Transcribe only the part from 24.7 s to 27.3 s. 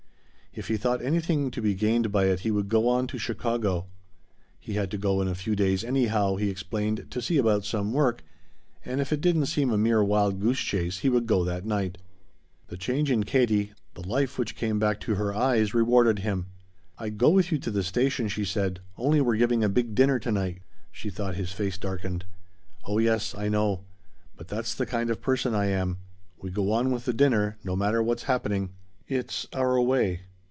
the kind of person I am. We go on with the